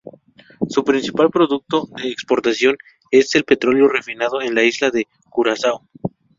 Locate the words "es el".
3.11-3.43